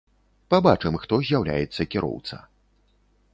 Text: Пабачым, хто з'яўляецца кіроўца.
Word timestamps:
Пабачым, 0.53 0.97
хто 1.03 1.19
з'яўляецца 1.27 1.87
кіроўца. 1.97 2.41